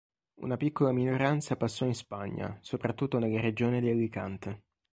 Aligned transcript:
Una 0.41 0.57
piccola 0.57 0.91
minoranza 0.91 1.55
passò 1.57 1.85
in 1.85 1.93
Spagna, 1.93 2.57
soprattutto 2.63 3.19
nella 3.19 3.39
regione 3.39 3.81
di 3.81 3.89
Alicante. 3.91 4.63